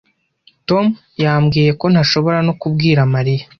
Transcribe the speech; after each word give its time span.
Tom 0.67 0.85
yambwiye 1.23 1.71
ko 1.79 1.85
ntashobora 1.93 2.39
no 2.47 2.53
kubwira 2.61 2.99
Mariya. 3.13 3.43